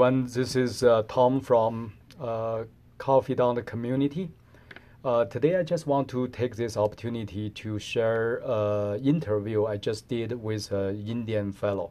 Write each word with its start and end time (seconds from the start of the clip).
uh, 0.00 0.06
everyone. 0.06 0.32
This 0.32 0.56
is 0.56 0.82
uh, 0.82 1.02
Tom 1.08 1.42
from 1.42 1.92
uh, 2.18 2.64
Coffee 2.96 3.34
Down 3.34 3.54
the 3.54 3.62
Community. 3.62 4.30
Uh, 5.04 5.26
today, 5.26 5.56
I 5.56 5.62
just 5.62 5.86
want 5.86 6.08
to 6.08 6.26
take 6.28 6.56
this 6.56 6.78
opportunity 6.78 7.50
to 7.50 7.78
share 7.78 8.40
an 8.46 9.04
interview 9.04 9.66
I 9.66 9.76
just 9.76 10.08
did 10.08 10.32
with 10.32 10.72
an 10.72 11.06
Indian 11.06 11.52
fellow. 11.52 11.90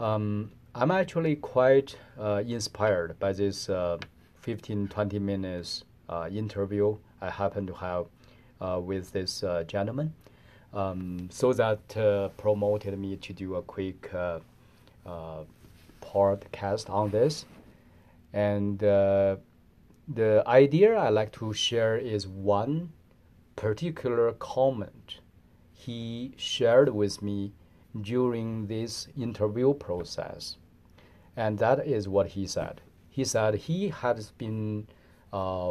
Um, 0.00 0.50
I'm 0.74 0.90
actually 0.90 1.36
quite 1.36 1.96
uh, 2.18 2.42
inspired 2.44 3.16
by 3.20 3.32
this 3.32 3.68
uh, 3.68 3.98
15 4.40 4.88
20 4.88 5.18
minutes 5.20 5.84
interview 6.32 6.96
I 7.20 7.30
happen 7.30 7.64
to 7.68 7.74
have 7.74 8.06
with 8.82 9.12
this 9.12 9.44
gentleman. 9.68 10.14
Um, 10.74 11.28
so 11.30 11.52
that 11.52 11.78
promoted 12.36 12.98
me 12.98 13.16
to 13.18 13.32
do 13.32 13.54
a 13.54 13.62
quick 13.62 14.10
podcast 16.00 16.90
on 16.90 17.10
this. 17.10 17.44
And 18.32 18.82
uh, 18.82 19.36
the 20.08 20.42
idea 20.46 20.96
I 20.96 21.08
like 21.10 21.32
to 21.32 21.52
share 21.52 21.96
is 21.96 22.26
one 22.26 22.92
particular 23.56 24.32
comment 24.32 25.20
he 25.72 26.34
shared 26.36 26.90
with 26.90 27.22
me 27.22 27.52
during 28.02 28.66
this 28.66 29.08
interview 29.16 29.72
process. 29.74 30.56
And 31.36 31.58
that 31.58 31.86
is 31.86 32.06
what 32.06 32.28
he 32.28 32.46
said. 32.46 32.82
He 33.08 33.24
said 33.24 33.54
he 33.54 33.88
has 33.88 34.30
been 34.32 34.86
uh, 35.32 35.70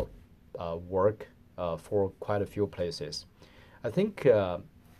uh, 0.60 0.78
work 0.88 1.28
uh, 1.58 1.78
for 1.78 2.10
quite 2.20 2.42
a 2.42 2.46
few 2.46 2.66
places. 2.66 3.26
I 3.84 3.90
think 3.90 4.26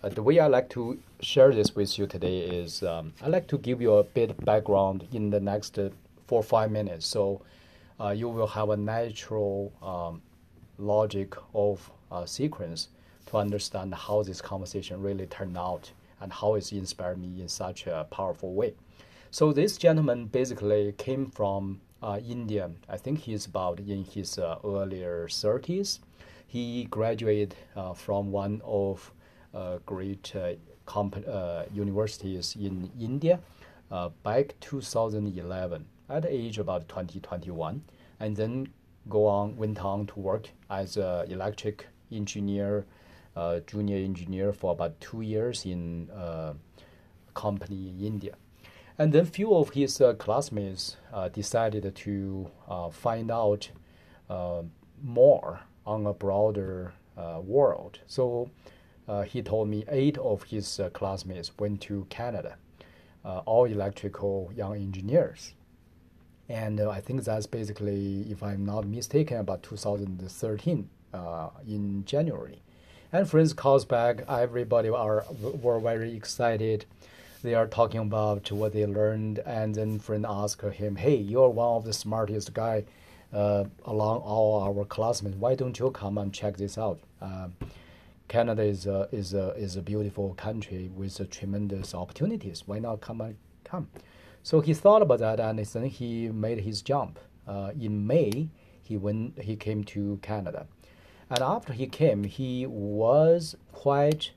uh, 0.02 0.10
the 0.10 0.24
way 0.24 0.40
I 0.40 0.48
like 0.48 0.70
to 0.72 0.98
share 1.20 1.54
this 1.54 1.76
with 1.76 1.98
you 1.98 2.08
today 2.08 2.40
is 2.40 2.84
um, 2.84 3.14
I 3.22 3.28
like 3.28 3.48
to 3.48 3.58
give 3.58 3.82
you 3.82 3.96
a 3.96 4.04
bit 4.04 4.46
background 4.46 5.08
in 5.12 5.30
the 5.30 5.40
next 5.40 5.78
uh, 5.78 5.90
four 6.28 6.40
or 6.40 6.44
five 6.44 6.72
minutes, 6.72 7.06
so 7.06 7.42
uh, 8.00 8.10
you 8.10 8.30
will 8.30 8.48
have 8.48 8.70
a 8.70 8.78
natural 8.78 9.74
um, 9.82 10.22
logic 10.78 11.36
of 11.54 11.92
uh, 12.12 12.26
sequence 12.26 12.88
to 13.26 13.38
understand 13.38 13.94
how 13.94 14.24
this 14.24 14.42
conversation 14.42 15.02
really 15.02 15.26
turned 15.26 15.58
out 15.58 15.92
and 16.22 16.32
how 16.32 16.56
it's 16.56 16.72
inspired 16.72 17.20
me 17.20 17.42
in 17.42 17.50
such 17.50 17.86
a 17.86 18.08
powerful 18.10 18.54
way. 18.54 18.74
So 19.32 19.52
this 19.52 19.78
gentleman 19.78 20.26
basically 20.26 20.94
came 20.98 21.28
from 21.28 21.82
uh, 22.02 22.20
India. 22.28 22.72
I 22.88 22.98
think 22.98 23.20
he's 23.20 23.46
about 23.46 23.80
in 23.80 24.06
his 24.06 24.40
uh, 24.40 24.58
earlier 24.64 25.28
30s. 25.30 26.00
He 26.48 26.86
graduated 26.86 27.54
from 27.96 28.32
one 28.32 28.62
of 28.66 29.12
great 29.86 30.34
uh, 30.36 30.54
uh, 31.28 31.64
universities 31.74 32.56
in 32.60 32.90
India 33.00 33.40
back 34.24 34.56
2011 34.60 35.86
at 36.10 36.24
the 36.24 36.34
age 36.34 36.58
of 36.58 36.66
about 36.66 36.88
2021, 36.88 37.84
and 38.20 38.36
then 38.36 38.68
go 39.08 39.26
on 39.26 39.56
went 39.56 39.84
on 39.84 40.06
to 40.08 40.20
work 40.20 40.50
as 40.70 40.98
an 40.98 41.32
electric 41.32 41.88
engineer, 42.12 42.86
uh, 43.36 43.60
junior 43.68 43.98
engineer 43.98 44.52
for 44.54 44.72
about 44.72 45.00
two 45.00 45.22
years 45.22 45.66
in 45.66 46.10
a 46.14 46.54
company 47.34 47.90
in 47.90 48.06
India. 48.06 48.36
And 48.98 49.14
then 49.14 49.26
few 49.26 49.56
of 49.56 49.70
his 49.70 50.02
uh, 50.02 50.14
classmates 50.16 50.98
uh, 51.14 51.30
decided 51.30 51.96
to 51.96 52.52
find 52.92 53.32
out 53.32 53.70
more 55.02 55.60
on 55.86 56.06
a 56.06 56.14
broader 56.14 56.94
world. 57.44 58.00
So 58.08 58.50
uh, 58.66 58.70
he 59.24 59.42
told 59.42 59.68
me 59.68 59.84
eight 59.90 60.18
of 60.20 60.44
his 60.44 60.80
uh, 60.80 60.90
classmates 60.90 61.52
went 61.58 61.82
to 61.82 62.06
Canada, 62.10 62.58
uh, 63.26 63.40
all 63.40 63.66
electrical 63.66 64.52
young 64.56 64.76
engineers. 64.76 65.54
And 66.48 66.80
uh, 66.80 66.90
I 66.90 67.02
think 67.02 67.24
that's 67.24 67.46
basically, 67.46 68.26
if 68.30 68.42
I'm 68.42 68.66
not 68.66 68.86
mistaken, 68.86 69.38
about 69.38 69.64
2013 69.64 70.90
uh, 71.14 71.50
in 71.68 72.06
January. 72.06 72.62
And 73.12 73.30
friends 73.30 73.54
calls 73.54 73.86
back, 73.86 74.24
everybody 74.30 74.90
are 74.90 75.26
were 75.42 75.80
very 75.80 76.16
excited. 76.16 76.86
They 77.42 77.56
are 77.56 77.68
talking 77.68 78.02
about 78.02 78.52
what 78.52 78.74
they 78.74 78.86
learned, 78.86 79.40
and 79.40 79.74
then 79.74 79.98
friend 80.00 80.26
asked 80.28 80.62
him, 80.62 80.98
"Hey, 80.98 81.16
you're 81.16 81.50
one 81.50 81.78
of 81.78 81.86
the 81.86 81.94
smartest 81.94 82.54
guy 82.54 82.84
uh, 83.34 83.64
along 83.86 84.20
all 84.20 84.62
our 84.62 84.86
classmates. 84.86 85.38
Why 85.38 85.56
don't 85.56 85.80
you 85.80 85.90
come 85.90 86.20
and 86.20 86.32
check 86.32 86.58
this 86.58 86.78
out?" 86.78 87.00
Canada 88.30 88.62
is 88.62 88.86
a, 88.86 89.10
is 89.12 89.34
a, 89.34 89.50
is 89.56 89.76
a 89.76 89.82
beautiful 89.82 90.36
country 90.36 90.90
with 90.96 91.30
tremendous 91.32 91.94
opportunities. 91.94 92.64
Why 92.66 92.80
not 92.80 93.02
come 93.02 93.36
come? 93.66 93.90
So 94.44 94.62
he 94.62 94.74
thought 94.74 95.02
about 95.02 95.20
that, 95.20 95.40
and 95.40 95.60
then 95.60 95.86
he 95.86 96.30
made 96.30 96.60
his 96.60 96.82
jump. 96.82 97.20
Uh, 97.48 97.72
in 97.78 98.06
May, 98.08 98.50
he 98.84 98.96
went, 98.96 99.42
he 99.42 99.56
came 99.56 99.84
to 99.86 100.20
Canada, 100.22 100.68
and 101.30 101.40
after 101.42 101.74
he 101.74 101.88
came, 101.88 102.24
he 102.24 102.66
was 102.68 103.56
quite 103.72 104.32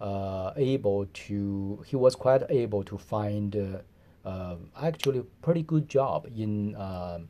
uh, 0.00 0.52
able 0.56 1.06
to 1.06 1.84
he 1.86 1.96
was 1.96 2.14
quite 2.14 2.42
able 2.50 2.84
to 2.84 2.98
find 2.98 3.56
uh, 3.56 4.28
uh 4.28 4.56
actually 4.80 5.22
pretty 5.42 5.62
good 5.62 5.88
job 5.88 6.26
in 6.36 6.76
um, 6.76 7.28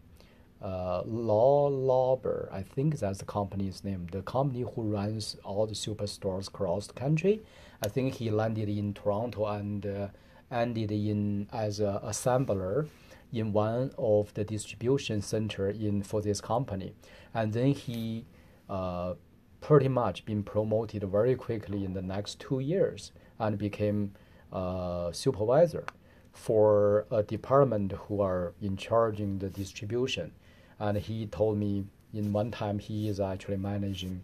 uh, 0.61 1.03
Law 1.07 1.69
Lauber, 1.69 2.49
I 2.53 2.63
think 2.63 2.99
that's 2.99 3.19
the 3.21 3.25
company's 3.25 3.85
name, 3.85 4.09
the 4.11 4.23
company 4.23 4.65
who 4.75 4.83
runs 4.83 5.37
all 5.45 5.67
the 5.67 5.75
superstores 5.75 6.49
across 6.49 6.89
the 6.89 6.95
country. 6.95 7.43
I 7.83 7.89
think 7.89 8.15
he 8.15 8.31
landed 8.31 8.69
in 8.69 8.93
Toronto 8.93 9.47
and 9.47 9.87
uh, 9.87 10.09
ended 10.51 10.91
in 10.91 11.49
as 11.53 11.79
an 11.79 11.99
assembler 11.99 12.89
in 13.33 13.53
one 13.53 13.93
of 13.99 14.35
the 14.35 14.43
distribution 14.43 15.23
center 15.23 15.69
in 15.69 16.03
for 16.03 16.21
this 16.21 16.41
company, 16.41 16.95
and 17.35 17.53
then 17.53 17.73
he 17.73 18.25
uh, 18.69 19.15
pretty 19.61 19.89
much 19.89 20.25
been 20.25 20.43
promoted 20.43 21.05
very 21.05 21.35
quickly 21.35 21.85
in 21.85 21.93
the 21.93 22.03
next 22.03 22.41
two 22.41 22.61
years 22.61 23.13
and 23.39 23.59
became 23.59 24.13
a 24.53 25.11
supervisor 25.13 25.85
for 26.33 27.07
a 27.11 27.23
department 27.23 27.93
who 27.93 28.21
are 28.21 28.55
in 28.61 28.77
charging 28.77 29.39
the 29.39 29.51
distribution 29.51 30.33
and 30.81 30.97
he 30.99 31.27
told 31.27 31.59
me 31.59 31.85
in 32.15 32.33
one 32.33 32.51
time 32.51 32.79
he 32.79 33.09
is 33.09 33.21
actually 33.21 33.57
managing, 33.57 34.23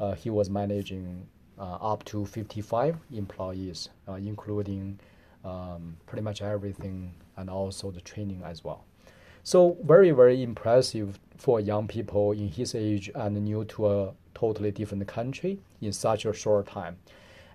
uh, 0.00 0.14
he 0.14 0.30
was 0.30 0.50
managing 0.50 1.26
uh, 1.58 1.78
up 1.80 2.04
to 2.04 2.26
55 2.26 2.96
employees, 3.12 3.88
uh, 4.08 4.14
including 4.14 4.98
um, 5.44 5.96
pretty 6.06 6.22
much 6.22 6.42
everything 6.42 7.12
and 7.36 7.48
also 7.50 7.90
the 7.90 8.00
training 8.00 8.42
as 8.44 8.64
well. 8.64 8.84
So 9.42 9.76
very 9.82 10.10
very 10.10 10.42
impressive 10.42 11.20
for 11.36 11.60
young 11.60 11.86
people 11.86 12.32
in 12.32 12.48
his 12.48 12.74
age 12.74 13.10
and 13.14 13.36
new 13.44 13.64
to 13.66 13.88
a 13.88 14.14
totally 14.34 14.70
different 14.70 15.06
country 15.06 15.60
in 15.80 15.92
such 15.92 16.24
a 16.24 16.32
short 16.32 16.66
time. 16.66 16.96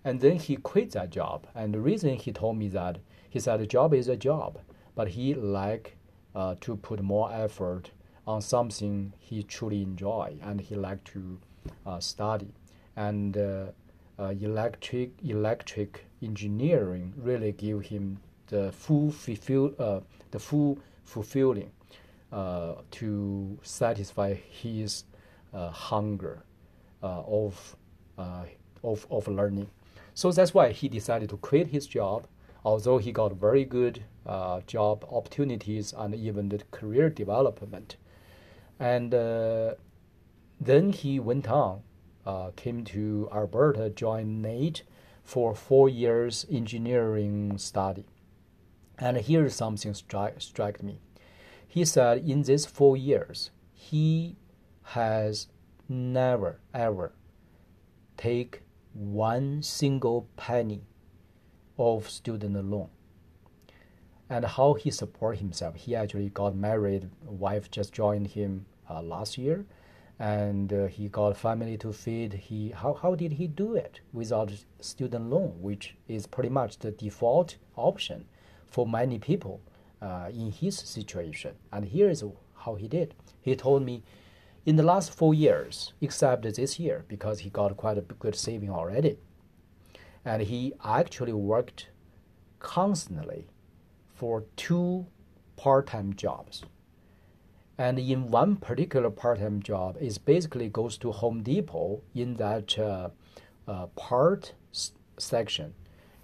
And 0.06 0.22
then 0.22 0.38
he 0.38 0.56
quit 0.56 0.92
that 0.92 1.10
job. 1.10 1.46
And 1.56 1.74
the 1.74 1.80
reason 1.80 2.16
he 2.16 2.32
told 2.32 2.58
me 2.58 2.68
that 2.70 3.00
he 3.30 3.40
said 3.40 3.60
the 3.60 3.66
job 3.68 3.94
is 3.94 4.08
a 4.08 4.16
job, 4.16 4.60
but 4.96 5.10
he 5.10 5.34
like 5.34 5.98
uh, 6.36 6.56
to 6.62 6.78
put 6.78 7.02
more 7.02 7.32
effort 7.34 7.92
on 8.30 8.42
something 8.42 9.12
he 9.18 9.42
truly 9.42 9.82
enjoy 9.82 10.36
and 10.44 10.62
he 10.62 10.76
like 10.76 11.04
to 11.04 11.40
uh, 11.86 12.00
study. 12.00 12.54
And 12.96 13.36
uh, 13.36 13.66
uh, 14.20 14.34
electric 14.40 15.10
electric 15.24 16.06
engineering 16.22 17.14
really 17.18 17.54
give 17.54 17.82
him 17.82 18.20
the 18.48 18.72
full 18.72 19.12
fulfill 19.12 19.74
uh, 19.80 20.02
the 20.30 20.40
full 20.40 20.78
fulfilling 21.06 21.72
uh, 22.32 22.76
to 22.92 23.58
satisfy 23.64 24.34
his 24.34 25.06
uh, 25.54 25.72
hunger 25.72 26.44
of, 27.02 27.76
of 28.84 29.08
of 29.10 29.28
learning. 29.28 29.70
So 30.14 30.32
that's 30.32 30.54
why 30.54 30.72
he 30.72 30.88
decided 30.88 31.30
to 31.30 31.38
quit 31.38 31.68
his 31.68 31.88
job. 31.88 32.28
Although 32.64 32.98
he 33.00 33.12
got 33.12 33.32
very 33.34 33.66
good 33.66 34.04
job 34.68 35.06
opportunities 35.10 35.94
and 35.98 36.14
even 36.14 36.50
the 36.50 36.60
career 36.72 37.10
development, 37.10 37.96
and 38.80 39.14
uh, 39.14 39.74
then 40.60 40.92
he 40.92 41.20
went 41.20 41.50
on, 41.50 41.82
uh, 42.26 42.52
came 42.56 42.84
to 42.86 43.30
Alberta, 43.34 43.90
joined 43.90 44.42
NAIT 44.42 44.84
for 45.24 45.54
four 45.54 45.90
years 45.90 46.46
engineering 46.50 47.58
study. 47.58 48.06
And 48.98 49.18
here's 49.18 49.56
something 49.56 49.94
strike 49.94 50.42
struck 50.42 50.82
me. 50.82 51.00
He 51.68 51.86
said 51.86 52.20
in 52.26 52.44
these 52.44 52.66
four 52.66 52.98
years, 52.98 53.52
he 53.74 54.38
has 54.84 55.48
never 55.88 56.60
ever 56.74 57.14
take 58.18 58.62
one 58.94 59.62
single 59.62 60.28
penny 60.36 60.82
of 61.78 62.10
student 62.10 62.70
loan 62.70 62.90
and 64.30 64.46
how 64.46 64.74
he 64.74 64.92
support 64.92 65.40
himself. 65.40 65.76
He 65.76 65.96
actually 65.96 66.30
got 66.30 66.56
married. 66.56 67.10
Wife 67.26 67.72
just 67.72 67.94
joined 67.94 68.28
him 68.28 68.66
uh, 68.90 69.02
last 69.02 69.38
year, 69.38 69.66
and 70.20 70.72
uh, 70.72 70.86
he 70.88 71.08
got 71.10 71.36
family 71.36 71.78
to 71.78 71.92
feed. 71.92 72.34
He 72.34 72.70
how 72.70 72.94
how 72.94 73.16
did 73.16 73.34
he 73.34 73.48
do 73.48 73.76
it 73.76 74.02
without 74.14 74.52
student 74.80 75.30
loan, 75.30 75.54
which 75.62 75.96
is 76.08 76.28
pretty 76.28 76.50
much 76.50 76.80
the 76.80 76.92
default 76.92 77.58
option 77.76 78.26
for 78.68 78.86
many 78.86 79.18
people 79.18 79.62
uh, 80.02 80.30
in 80.32 80.52
his 80.52 80.78
situation. 80.78 81.56
And 81.72 81.86
here 81.86 82.10
is 82.10 82.24
how 82.56 82.76
he 82.76 82.88
did. 82.88 83.16
He 83.42 83.56
told 83.56 83.84
me 83.84 84.04
in 84.66 84.76
the 84.76 84.84
last 84.84 85.12
four 85.12 85.34
years, 85.34 85.94
except 86.02 86.44
this 86.44 86.80
year, 86.80 87.06
because 87.08 87.40
he 87.40 87.50
got 87.50 87.76
quite 87.78 87.98
a 87.98 88.02
good 88.02 88.36
saving 88.36 88.70
already, 88.70 89.18
and 90.24 90.44
he 90.44 90.74
actually 90.84 91.34
worked 91.34 91.88
constantly 92.60 93.48
for 94.20 94.44
two 94.58 95.06
part-time 95.56 96.14
jobs. 96.14 96.64
And 97.78 97.98
in 97.98 98.30
one 98.30 98.58
particular 98.58 99.10
part-time 99.10 99.62
job, 99.62 99.96
it 100.02 100.20
basically 100.26 100.68
goes 100.68 100.98
to 100.98 101.14
Home 101.14 101.42
Depot 101.42 102.02
in 102.14 102.36
that 102.36 102.78
uh, 102.78 103.10
uh, 103.66 103.86
part 103.96 104.54
section, 105.18 105.74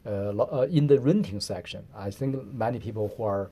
uh, 0.06 0.09
uh, 0.09 0.68
in 0.69 0.88
the 0.88 1.00
renting 1.00 1.39
section. 1.39 1.86
I 1.95 2.12
think 2.12 2.53
many 2.53 2.80
people 2.80 3.13
who 3.15 3.24
are 3.24 3.50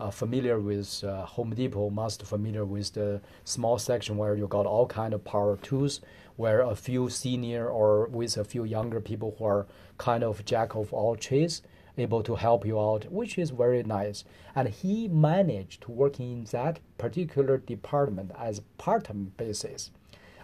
uh, 0.00 0.10
familiar 0.10 0.58
with 0.58 1.04
uh, 1.04 1.24
Home 1.26 1.54
Depot 1.54 1.88
must 1.90 2.26
familiar 2.26 2.64
with 2.64 2.94
the 2.94 3.20
small 3.44 3.78
section 3.78 4.16
where 4.16 4.34
you 4.34 4.48
got 4.48 4.66
all 4.66 4.86
kind 4.86 5.14
of 5.14 5.22
power 5.24 5.56
tools, 5.58 6.00
where 6.34 6.62
a 6.62 6.74
few 6.74 7.08
senior 7.08 7.68
or 7.68 8.06
with 8.08 8.36
a 8.36 8.44
few 8.44 8.64
younger 8.64 9.00
people 9.00 9.36
who 9.38 9.44
are 9.44 9.66
kind 9.98 10.24
of 10.24 10.44
jack 10.44 10.74
of 10.74 10.92
all 10.92 11.14
trades 11.14 11.62
able 11.96 12.22
to 12.22 12.34
help 12.34 12.66
you 12.66 12.80
out, 12.80 13.10
which 13.10 13.38
is 13.38 13.50
very 13.50 13.82
nice. 13.82 14.24
And 14.54 14.68
he 14.68 15.08
managed 15.08 15.82
to 15.82 15.92
work 15.92 16.18
in 16.18 16.44
that 16.50 16.80
particular 16.98 17.58
department 17.58 18.32
as 18.38 18.60
part-time 18.78 19.32
basis. 19.36 19.90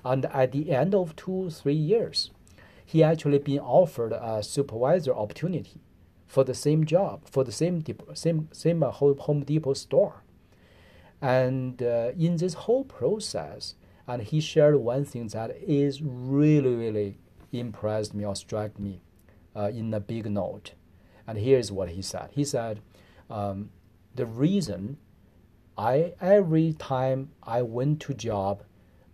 And 0.04 0.26
at 0.26 0.52
the 0.52 0.70
end 0.70 0.94
of 0.94 1.16
two, 1.16 1.50
three 1.50 1.74
years, 1.74 2.30
he 2.84 3.02
actually 3.02 3.38
been 3.38 3.60
offered 3.60 4.12
a 4.12 4.42
supervisor 4.42 5.14
opportunity 5.14 5.80
for 6.26 6.44
the 6.44 6.54
same 6.54 6.84
job, 6.84 7.22
for 7.28 7.44
the 7.44 7.52
same 7.52 7.84
same 8.14 8.48
same 8.52 8.82
uh, 8.82 8.90
Home 8.90 9.44
Depot 9.44 9.74
store. 9.74 10.22
And 11.20 11.82
uh, 11.82 12.12
in 12.18 12.36
this 12.36 12.54
whole 12.54 12.84
process, 12.84 13.74
and 14.06 14.22
he 14.22 14.40
shared 14.40 14.76
one 14.76 15.04
thing 15.04 15.28
that 15.28 15.56
is 15.60 16.00
really, 16.02 16.74
really 16.74 17.18
impressed 17.52 18.14
me 18.14 18.24
or 18.24 18.34
struck 18.34 18.78
me 18.78 19.00
uh, 19.54 19.70
in 19.72 19.92
a 19.92 20.00
big 20.00 20.30
note. 20.30 20.72
And 21.30 21.38
here's 21.38 21.70
what 21.70 21.90
he 21.90 22.02
said. 22.02 22.30
He 22.32 22.42
said, 22.42 22.80
um, 23.30 23.70
the 24.16 24.26
reason 24.26 24.96
I 25.78 26.14
every 26.20 26.72
time 26.72 27.30
I 27.40 27.62
went 27.62 28.00
to 28.00 28.14
job, 28.14 28.64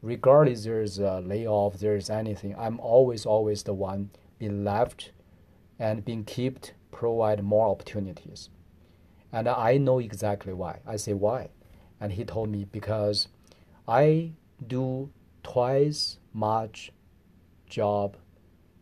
regardless 0.00 0.64
there's 0.64 0.98
a 0.98 1.20
layoff, 1.20 1.78
there's 1.78 2.08
anything, 2.08 2.56
I'm 2.58 2.80
always 2.80 3.26
always 3.26 3.64
the 3.64 3.74
one 3.74 4.08
being 4.38 4.64
left 4.64 5.12
and 5.78 6.06
being 6.06 6.24
kept 6.24 6.72
provide 6.90 7.44
more 7.44 7.68
opportunities. 7.68 8.48
And 9.30 9.46
I 9.46 9.76
know 9.76 9.98
exactly 9.98 10.54
why. 10.54 10.80
I 10.86 10.96
say 10.96 11.12
why. 11.12 11.50
And 12.00 12.12
he 12.12 12.24
told 12.24 12.48
me 12.48 12.64
because 12.64 13.28
I 13.86 14.32
do 14.66 15.10
twice 15.42 16.16
much 16.32 16.92
job 17.68 18.16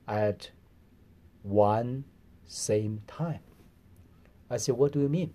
at 0.07 0.51
one 1.43 2.05
same 2.47 3.03
time. 3.07 3.41
I 4.51 4.57
said, 4.57 4.77
What 4.77 4.93
do 4.93 5.01
you 5.01 5.09
mean? 5.09 5.35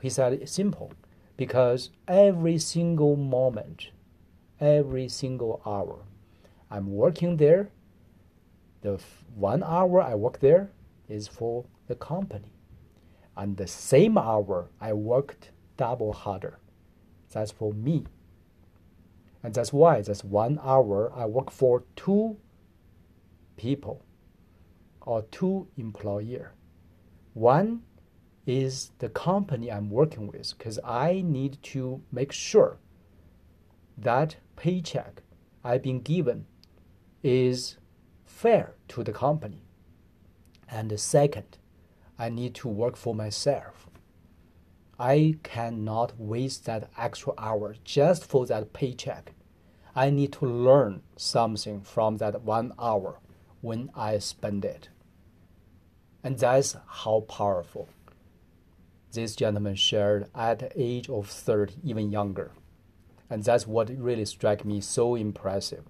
He 0.00 0.10
said, 0.10 0.48
Simple. 0.48 0.92
Because 1.36 1.90
every 2.06 2.58
single 2.58 3.16
moment, 3.16 3.90
every 4.60 5.08
single 5.08 5.60
hour, 5.66 6.04
I'm 6.70 6.92
working 6.92 7.36
there. 7.36 7.70
The 8.82 9.00
one 9.34 9.62
hour 9.62 10.00
I 10.00 10.14
work 10.14 10.40
there 10.40 10.70
is 11.08 11.26
for 11.26 11.64
the 11.88 11.94
company. 11.94 12.52
And 13.36 13.56
the 13.56 13.66
same 13.66 14.16
hour 14.16 14.68
I 14.80 14.92
worked 14.92 15.50
double 15.76 16.12
harder. 16.12 16.58
That's 17.32 17.50
for 17.50 17.72
me. 17.72 18.04
And 19.42 19.52
that's 19.52 19.72
why 19.72 20.02
that's 20.02 20.22
one 20.22 20.60
hour 20.62 21.12
I 21.14 21.26
work 21.26 21.50
for 21.50 21.82
two 21.96 22.36
people 23.56 24.02
or 25.04 25.22
two 25.30 25.68
employer. 25.76 26.52
One 27.34 27.82
is 28.46 28.90
the 28.98 29.08
company 29.08 29.70
I'm 29.70 29.90
working 29.90 30.26
with 30.26 30.56
because 30.56 30.78
I 30.84 31.22
need 31.24 31.62
to 31.64 32.02
make 32.12 32.32
sure 32.32 32.78
that 33.96 34.36
paycheck 34.56 35.22
I've 35.62 35.82
been 35.82 36.00
given 36.00 36.46
is 37.22 37.76
fair 38.24 38.74
to 38.88 39.02
the 39.02 39.12
company. 39.12 39.62
And 40.68 40.90
the 40.90 40.98
second, 40.98 41.58
I 42.18 42.28
need 42.28 42.54
to 42.56 42.68
work 42.68 42.96
for 42.96 43.14
myself. 43.14 43.88
I 44.98 45.36
cannot 45.42 46.18
waste 46.18 46.66
that 46.66 46.90
extra 46.96 47.32
hour 47.38 47.74
just 47.82 48.24
for 48.24 48.46
that 48.46 48.72
paycheck. 48.72 49.32
I 49.96 50.10
need 50.10 50.32
to 50.34 50.46
learn 50.46 51.02
something 51.16 51.80
from 51.80 52.18
that 52.18 52.42
one 52.42 52.72
hour 52.78 53.20
when 53.60 53.90
I 53.94 54.18
spend 54.18 54.64
it. 54.64 54.88
And 56.24 56.38
that's 56.38 56.74
how 56.86 57.20
powerful 57.20 57.90
this 59.12 59.36
gentleman 59.36 59.74
shared 59.74 60.28
at 60.34 60.58
the 60.58 60.70
age 60.74 61.08
of 61.10 61.28
30, 61.28 61.74
even 61.84 62.10
younger. 62.10 62.50
And 63.28 63.44
that's 63.44 63.66
what 63.66 63.90
really 63.90 64.24
struck 64.24 64.64
me 64.64 64.80
so 64.80 65.16
impressive. 65.16 65.84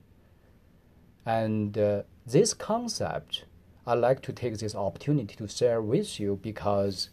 And 1.25 1.79
uh, 1.79 2.03
this 2.27 2.53
concept, 2.53 3.45
I'd 3.87 3.95
like 3.95 4.23
to 4.23 4.33
take 4.33 4.59
this 4.59 4.75
opportunity 4.75 5.37
to 5.37 5.47
share 5.47 5.81
with 5.81 6.19
you 6.19 6.39
because 6.43 7.11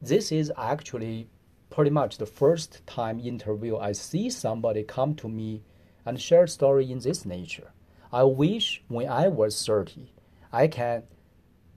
this 0.00 0.32
is 0.32 0.50
actually 0.56 1.28
pretty 1.70 1.90
much 1.90 2.16
the 2.16 2.26
first 2.26 2.84
time 2.86 3.20
interview 3.20 3.76
I 3.76 3.92
see 3.92 4.30
somebody 4.30 4.82
come 4.84 5.14
to 5.16 5.28
me 5.28 5.62
and 6.04 6.20
share 6.20 6.46
story 6.46 6.90
in 6.90 6.98
this 6.98 7.26
nature. 7.26 7.72
I 8.10 8.24
wish 8.24 8.82
when 8.88 9.08
I 9.08 9.28
was 9.28 9.64
30, 9.64 10.12
I 10.52 10.66
can 10.66 11.04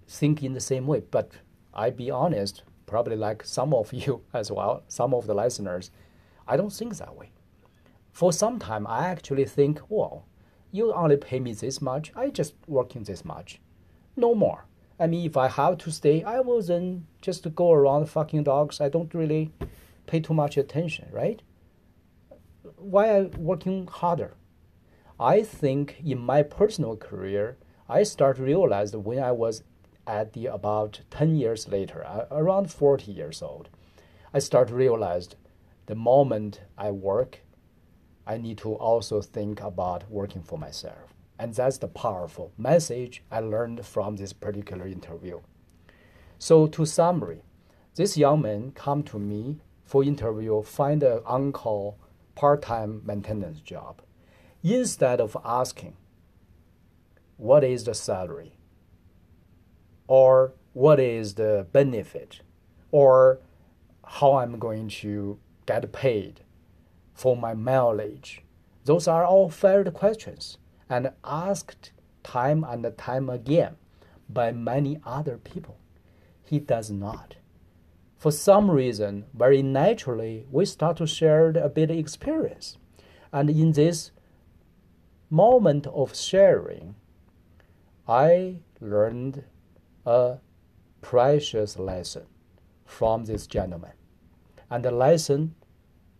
think 0.07 0.43
in 0.43 0.53
the 0.53 0.59
same 0.59 0.87
way. 0.87 1.01
But 1.11 1.31
I 1.73 1.89
be 1.89 2.09
honest, 2.09 2.63
probably 2.85 3.15
like 3.15 3.43
some 3.43 3.73
of 3.73 3.93
you 3.93 4.21
as 4.33 4.51
well, 4.51 4.83
some 4.87 5.13
of 5.13 5.27
the 5.27 5.33
listeners, 5.33 5.91
I 6.47 6.57
don't 6.57 6.73
think 6.73 6.97
that 6.97 7.15
way. 7.15 7.31
For 8.11 8.31
some 8.31 8.59
time, 8.59 8.87
I 8.87 9.07
actually 9.07 9.45
think, 9.45 9.81
well, 9.89 10.25
you 10.71 10.93
only 10.93 11.17
pay 11.17 11.39
me 11.39 11.53
this 11.53 11.81
much, 11.81 12.11
I 12.15 12.29
just 12.29 12.53
working 12.67 13.03
this 13.03 13.25
much, 13.25 13.59
no 14.15 14.35
more. 14.35 14.65
I 14.99 15.07
mean, 15.07 15.25
if 15.25 15.35
I 15.35 15.49
have 15.49 15.77
to 15.79 15.91
stay, 15.91 16.23
I 16.23 16.39
will 16.39 16.61
then 16.61 17.07
just 17.21 17.53
go 17.55 17.73
around 17.73 18.05
fucking 18.09 18.43
dogs. 18.43 18.79
I 18.79 18.87
don't 18.87 19.13
really 19.13 19.51
pay 20.05 20.21
too 20.21 20.33
much 20.33 20.55
attention, 20.55 21.09
right? 21.11 21.41
Why 22.77 23.17
I 23.17 23.21
working 23.37 23.87
harder? 23.87 24.35
I 25.19 25.43
think 25.43 26.01
in 26.05 26.19
my 26.19 26.43
personal 26.43 26.95
career, 26.95 27.57
I 27.89 28.03
start 28.03 28.37
realize 28.37 28.95
when 28.95 29.19
I 29.19 29.31
was 29.31 29.63
at 30.07 30.33
the 30.33 30.47
about 30.47 31.01
10 31.11 31.35
years 31.35 31.67
later, 31.67 32.05
around 32.31 32.71
40 32.71 33.11
years 33.11 33.41
old, 33.41 33.69
I 34.33 34.39
start 34.39 34.69
realized 34.69 35.35
the 35.85 35.95
moment 35.95 36.61
I 36.77 36.91
work, 36.91 37.39
I 38.27 38.37
need 38.37 38.57
to 38.59 38.73
also 38.73 39.21
think 39.21 39.61
about 39.61 40.09
working 40.09 40.41
for 40.41 40.57
myself. 40.57 41.13
And 41.37 41.53
that's 41.53 41.77
the 41.77 41.87
powerful 41.87 42.51
message 42.57 43.23
I 43.29 43.39
learned 43.39 43.85
from 43.85 44.15
this 44.15 44.33
particular 44.33 44.87
interview. 44.87 45.41
So 46.39 46.67
to 46.67 46.85
summary, 46.85 47.43
this 47.95 48.17
young 48.17 48.41
man 48.41 48.71
come 48.71 49.03
to 49.03 49.19
me 49.19 49.59
for 49.85 50.03
interview, 50.03 50.63
find 50.63 51.03
an 51.03 51.21
on-call 51.25 51.97
part-time 52.35 53.01
maintenance 53.05 53.61
job. 53.61 54.01
Instead 54.63 55.21
of 55.21 55.37
asking, 55.45 55.95
what 57.37 57.63
is 57.63 57.83
the 57.83 57.93
salary? 57.93 58.54
Or 60.07 60.53
what 60.73 60.99
is 60.99 61.35
the 61.35 61.65
benefit 61.71 62.41
or 62.91 63.39
how 64.05 64.35
I'm 64.37 64.59
going 64.59 64.89
to 64.89 65.39
get 65.65 65.91
paid 65.91 66.41
for 67.13 67.35
my 67.35 67.53
mileage. 67.53 68.41
Those 68.83 69.07
are 69.07 69.25
all 69.25 69.49
fair 69.49 69.83
questions 69.85 70.57
and 70.89 71.11
asked 71.23 71.91
time 72.23 72.63
and 72.63 72.85
time 72.97 73.29
again 73.29 73.77
by 74.29 74.51
many 74.51 74.99
other 75.05 75.37
people. 75.37 75.77
He 76.43 76.59
does 76.59 76.91
not. 76.91 77.35
For 78.17 78.31
some 78.31 78.69
reason, 78.71 79.25
very 79.33 79.61
naturally, 79.61 80.45
we 80.51 80.65
start 80.65 80.97
to 80.97 81.07
share 81.07 81.49
a 81.49 81.69
bit 81.69 81.91
of 81.91 81.97
experience. 81.97 82.77
And 83.31 83.49
in 83.49 83.73
this 83.73 84.11
moment 85.29 85.87
of 85.87 86.15
sharing, 86.15 86.95
I 88.07 88.59
learned 88.79 89.43
a 90.05 90.37
precious 91.01 91.77
lesson 91.79 92.25
from 92.85 93.25
this 93.25 93.47
gentleman. 93.47 93.93
And 94.69 94.85
the 94.85 94.91
lesson, 94.91 95.55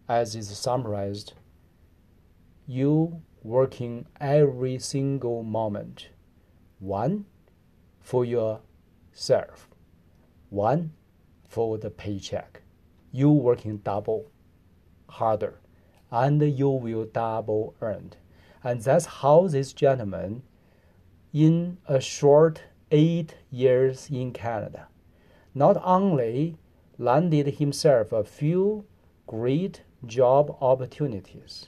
as 0.07 0.35
is 0.35 0.55
summarized, 0.57 1.33
you 2.67 3.21
working 3.43 4.05
every 4.19 4.79
single 4.79 5.43
moment, 5.43 6.09
one 6.79 7.25
for 8.01 8.25
yourself, 8.25 9.69
one 10.49 10.93
for 11.47 11.77
the 11.77 11.89
paycheck. 11.89 12.61
you 13.15 13.29
working 13.29 13.77
double 13.77 14.29
harder 15.07 15.61
and 16.11 16.41
you 16.41 16.69
will 16.69 17.05
double 17.05 17.73
earned. 17.79 18.17
And 18.61 18.81
that's 18.81 19.05
how 19.05 19.47
this 19.47 19.71
gentleman, 19.71 20.43
in 21.31 21.77
a 21.87 22.01
short 22.01 22.63
eight 22.95 23.35
years 23.51 24.09
in 24.09 24.31
Canada, 24.31 24.87
not 25.53 25.75
only 25.83 26.57
landed 26.97 27.55
himself 27.55 28.13
a 28.13 28.23
few 28.23 28.85
great 29.27 29.81
job 30.05 30.55
opportunities, 30.61 31.67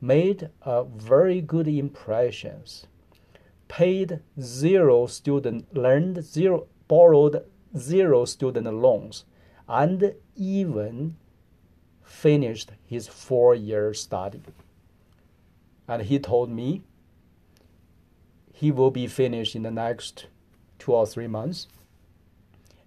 made 0.00 0.48
a 0.62 0.84
very 0.84 1.42
good 1.42 1.68
impressions, 1.68 2.86
paid 3.68 4.20
zero 4.40 5.06
student 5.06 5.62
learned 5.76 6.24
zero 6.24 6.66
borrowed 6.88 7.44
zero 7.76 8.24
student 8.24 8.66
loans, 8.72 9.26
and 9.68 10.14
even 10.34 11.16
finished 12.02 12.70
his 12.86 13.06
four 13.06 13.54
year 13.54 13.92
study. 13.92 14.40
And 15.86 16.02
he 16.02 16.18
told 16.18 16.48
me 16.50 16.82
he 18.54 18.70
will 18.70 18.90
be 18.90 19.06
finished 19.06 19.54
in 19.54 19.64
the 19.64 19.70
next 19.70 20.26
two 20.84 20.92
or 20.92 21.06
three 21.06 21.26
months. 21.26 21.66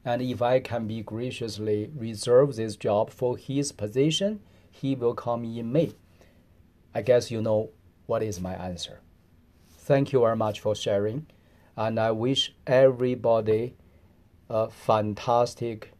And 0.05 0.21
if 0.21 0.39
I 0.39 0.59
can 0.59 0.85
be 0.85 1.01
graciously 1.01 1.89
reserve 1.95 2.55
this 2.55 2.75
job 2.75 3.09
for 3.09 3.35
his 3.35 3.71
position, 3.71 4.39
he 4.69 4.93
will 4.93 5.15
come 5.15 5.43
in 5.43 5.71
May. 5.71 5.93
I 6.93 7.01
guess 7.01 7.31
you 7.31 7.41
know 7.41 7.71
what 8.05 8.21
is 8.21 8.39
my 8.39 8.53
answer. 8.53 8.99
Thank 9.79 10.13
you 10.13 10.19
very 10.19 10.35
much 10.35 10.59
for 10.59 10.75
sharing, 10.75 11.25
and 11.75 11.99
I 11.99 12.11
wish 12.11 12.53
everybody 12.67 13.75
a 14.47 14.69
fantastic 14.69 15.91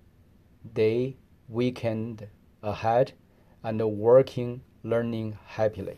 day, 0.73 1.17
weekend 1.49 2.27
ahead, 2.61 3.13
and 3.63 3.81
working, 3.81 4.61
learning 4.83 5.37
happily. 5.47 5.97